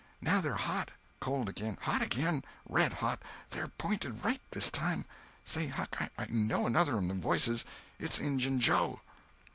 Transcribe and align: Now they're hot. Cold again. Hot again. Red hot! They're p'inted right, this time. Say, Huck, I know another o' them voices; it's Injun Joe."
Now 0.19 0.41
they're 0.41 0.55
hot. 0.55 0.89
Cold 1.19 1.47
again. 1.47 1.77
Hot 1.81 2.01
again. 2.01 2.43
Red 2.67 2.91
hot! 2.91 3.21
They're 3.51 3.67
p'inted 3.67 4.25
right, 4.25 4.41
this 4.49 4.71
time. 4.71 5.05
Say, 5.45 5.67
Huck, 5.67 5.95
I 6.17 6.25
know 6.27 6.65
another 6.65 6.93
o' 6.97 7.01
them 7.07 7.21
voices; 7.21 7.65
it's 7.99 8.19
Injun 8.19 8.59
Joe." 8.59 9.01